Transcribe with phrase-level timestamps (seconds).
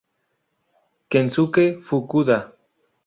[1.11, 2.37] Kensuke Fukuda